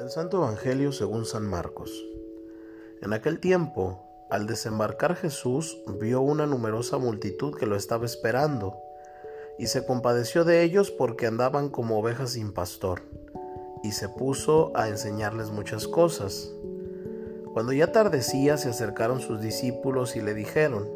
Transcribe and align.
Del 0.00 0.08
Santo 0.08 0.38
Evangelio 0.38 0.92
según 0.92 1.26
San 1.26 1.46
Marcos. 1.46 2.06
En 3.02 3.12
aquel 3.12 3.38
tiempo, 3.38 4.00
al 4.30 4.46
desembarcar 4.46 5.14
Jesús, 5.14 5.76
vio 6.00 6.22
una 6.22 6.46
numerosa 6.46 6.96
multitud 6.96 7.54
que 7.54 7.66
lo 7.66 7.76
estaba 7.76 8.06
esperando, 8.06 8.78
y 9.58 9.66
se 9.66 9.84
compadeció 9.84 10.44
de 10.44 10.62
ellos 10.62 10.90
porque 10.90 11.26
andaban 11.26 11.68
como 11.68 11.98
ovejas 11.98 12.30
sin 12.30 12.54
pastor, 12.54 13.02
y 13.82 13.92
se 13.92 14.08
puso 14.08 14.72
a 14.74 14.88
enseñarles 14.88 15.50
muchas 15.50 15.86
cosas. 15.86 16.50
Cuando 17.52 17.74
ya 17.74 17.92
tardecía, 17.92 18.56
se 18.56 18.70
acercaron 18.70 19.20
sus 19.20 19.42
discípulos 19.42 20.16
y 20.16 20.22
le 20.22 20.32
dijeron, 20.32 20.88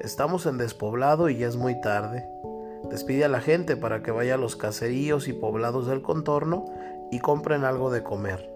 Estamos 0.00 0.46
en 0.46 0.56
despoblado 0.56 1.28
y 1.28 1.36
ya 1.36 1.46
es 1.46 1.56
muy 1.56 1.78
tarde. 1.82 2.24
Despide 2.88 3.26
a 3.26 3.28
la 3.28 3.42
gente 3.42 3.76
para 3.76 4.02
que 4.02 4.12
vaya 4.12 4.36
a 4.36 4.38
los 4.38 4.56
caseríos 4.56 5.28
y 5.28 5.34
poblados 5.34 5.86
del 5.86 6.00
contorno 6.00 6.64
y 7.10 7.18
compren 7.18 7.64
algo 7.64 7.90
de 7.90 8.02
comer. 8.02 8.50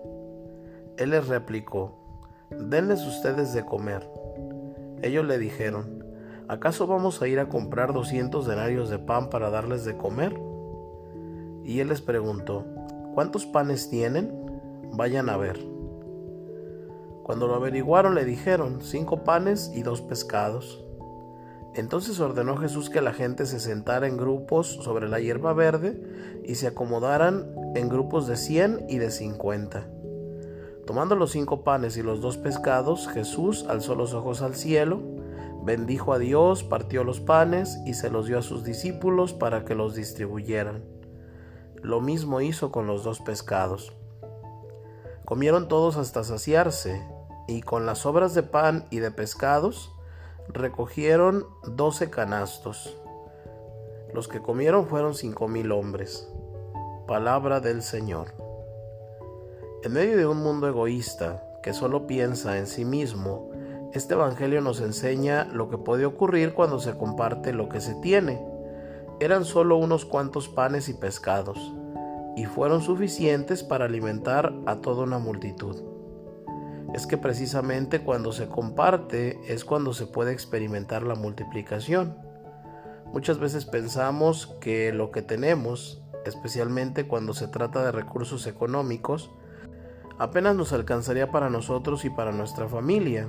Él 0.96 1.10
les 1.10 1.26
replicó, 1.26 1.92
denles 2.50 3.04
ustedes 3.06 3.52
de 3.52 3.64
comer. 3.64 4.08
Ellos 5.02 5.24
le 5.24 5.38
dijeron, 5.38 6.04
¿acaso 6.48 6.86
vamos 6.86 7.20
a 7.20 7.28
ir 7.28 7.40
a 7.40 7.48
comprar 7.48 7.92
doscientos 7.92 8.46
denarios 8.46 8.90
de 8.90 8.98
pan 8.98 9.28
para 9.28 9.50
darles 9.50 9.84
de 9.84 9.96
comer? 9.96 10.40
Y 11.64 11.80
él 11.80 11.88
les 11.88 12.00
preguntó, 12.00 12.64
¿cuántos 13.14 13.46
panes 13.46 13.90
tienen? 13.90 14.32
Vayan 14.92 15.28
a 15.28 15.36
ver. 15.36 15.58
Cuando 17.24 17.48
lo 17.48 17.54
averiguaron 17.54 18.14
le 18.14 18.24
dijeron, 18.24 18.80
cinco 18.82 19.24
panes 19.24 19.72
y 19.74 19.82
dos 19.82 20.02
pescados. 20.02 20.84
Entonces 21.74 22.20
ordenó 22.20 22.56
Jesús 22.56 22.88
que 22.88 23.00
la 23.00 23.12
gente 23.12 23.46
se 23.46 23.58
sentara 23.58 24.06
en 24.06 24.16
grupos 24.16 24.68
sobre 24.68 25.08
la 25.08 25.18
hierba 25.18 25.52
verde 25.52 26.00
y 26.44 26.54
se 26.54 26.68
acomodaran 26.68 27.52
en 27.74 27.88
grupos 27.88 28.26
de 28.28 28.36
cien 28.36 28.86
y 28.88 28.98
de 28.98 29.10
cincuenta. 29.10 29.86
Tomando 30.86 31.16
los 31.16 31.32
cinco 31.32 31.64
panes 31.64 31.96
y 31.96 32.02
los 32.02 32.20
dos 32.20 32.36
pescados, 32.36 33.08
Jesús 33.08 33.64
alzó 33.68 33.94
los 33.94 34.14
ojos 34.14 34.42
al 34.42 34.54
cielo, 34.54 35.00
bendijo 35.64 36.12
a 36.12 36.18
Dios, 36.18 36.62
partió 36.62 37.02
los 37.02 37.20
panes 37.20 37.78
y 37.86 37.94
se 37.94 38.10
los 38.10 38.26
dio 38.26 38.38
a 38.38 38.42
sus 38.42 38.64
discípulos 38.64 39.32
para 39.32 39.64
que 39.64 39.74
los 39.74 39.94
distribuyeran. 39.94 40.84
Lo 41.82 42.00
mismo 42.00 42.40
hizo 42.40 42.70
con 42.70 42.86
los 42.86 43.02
dos 43.02 43.20
pescados. 43.20 43.94
Comieron 45.24 45.68
todos 45.68 45.96
hasta 45.96 46.22
saciarse, 46.22 47.02
y 47.46 47.62
con 47.62 47.86
las 47.86 47.98
sobras 47.98 48.34
de 48.34 48.42
pan 48.42 48.86
y 48.90 48.98
de 48.98 49.10
pescados, 49.10 49.93
recogieron 50.48 51.46
doce 51.66 52.10
canastos. 52.10 52.96
Los 54.12 54.28
que 54.28 54.40
comieron 54.40 54.86
fueron 54.86 55.14
cinco 55.14 55.48
mil 55.48 55.72
hombres. 55.72 56.28
Palabra 57.06 57.60
del 57.60 57.82
Señor. 57.82 58.28
En 59.82 59.92
medio 59.92 60.16
de 60.16 60.26
un 60.26 60.42
mundo 60.42 60.68
egoísta 60.68 61.42
que 61.62 61.72
solo 61.72 62.06
piensa 62.06 62.58
en 62.58 62.66
sí 62.66 62.84
mismo, 62.84 63.50
este 63.92 64.14
Evangelio 64.14 64.60
nos 64.60 64.80
enseña 64.80 65.44
lo 65.44 65.68
que 65.68 65.78
puede 65.78 66.04
ocurrir 66.04 66.54
cuando 66.54 66.78
se 66.78 66.96
comparte 66.96 67.52
lo 67.52 67.68
que 67.68 67.80
se 67.80 67.94
tiene. 67.96 68.44
Eran 69.20 69.44
solo 69.44 69.76
unos 69.76 70.04
cuantos 70.04 70.48
panes 70.48 70.88
y 70.88 70.94
pescados, 70.94 71.72
y 72.36 72.46
fueron 72.46 72.82
suficientes 72.82 73.62
para 73.62 73.84
alimentar 73.84 74.52
a 74.66 74.76
toda 74.80 75.04
una 75.04 75.18
multitud 75.18 75.93
es 76.94 77.08
que 77.08 77.18
precisamente 77.18 78.02
cuando 78.02 78.30
se 78.30 78.46
comparte 78.46 79.40
es 79.52 79.64
cuando 79.64 79.92
se 79.92 80.06
puede 80.06 80.32
experimentar 80.32 81.02
la 81.02 81.16
multiplicación. 81.16 82.16
Muchas 83.12 83.40
veces 83.40 83.64
pensamos 83.64 84.56
que 84.60 84.92
lo 84.92 85.10
que 85.10 85.20
tenemos, 85.20 86.04
especialmente 86.24 87.08
cuando 87.08 87.34
se 87.34 87.48
trata 87.48 87.84
de 87.84 87.90
recursos 87.90 88.46
económicos, 88.46 89.32
apenas 90.20 90.54
nos 90.54 90.72
alcanzaría 90.72 91.32
para 91.32 91.50
nosotros 91.50 92.04
y 92.04 92.10
para 92.10 92.30
nuestra 92.30 92.68
familia. 92.68 93.28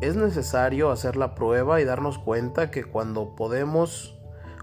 Es 0.00 0.16
necesario 0.16 0.90
hacer 0.90 1.16
la 1.16 1.34
prueba 1.34 1.78
y 1.78 1.84
darnos 1.84 2.18
cuenta 2.18 2.70
que 2.70 2.84
cuando 2.84 3.36
podemos 3.36 4.18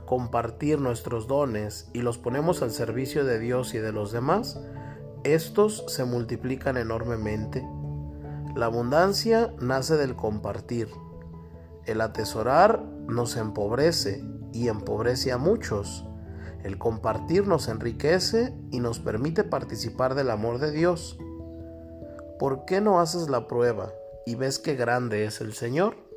compartir 0.08 0.81
nuestros 0.81 1.28
dones 1.28 1.91
y 1.94 2.02
los 2.02 2.18
ponemos 2.18 2.64
al 2.64 2.72
servicio 2.72 3.24
de 3.24 3.38
Dios 3.38 3.76
y 3.76 3.78
de 3.78 3.91
los 3.91 4.12
demás, 4.12 4.59
estos 5.24 5.86
se 5.88 6.06
multiplican 6.06 6.76
enormemente 6.76 7.64
la 8.56 8.66
abundancia 8.66 9.54
nace 9.60 9.96
del 9.96 10.16
compartir. 10.16 10.90
El 11.86 12.02
atesorar 12.02 12.84
nos 13.08 13.38
empobrece 13.38 14.24
y 14.52 14.68
empobrece 14.68 15.32
a 15.32 15.38
muchos. 15.38 16.06
El 16.64 16.78
compartir 16.78 17.48
nos 17.48 17.68
enriquece 17.68 18.54
y 18.72 18.80
nos 18.80 19.00
permite 19.00 19.44
participar 19.44 20.16
del 20.16 20.30
amor 20.30 20.59
de 20.59 20.72
Dios. 20.72 21.18
¿Por 22.38 22.66
qué 22.66 22.82
no 22.82 23.00
haces 23.00 23.30
la 23.30 23.48
prueba 23.48 23.92
y 24.26 24.36
ves 24.36 24.59
qué 24.59 24.76
grande 24.76 25.26
es 25.26 25.42
el 25.42 25.54
Señor? 25.54 26.09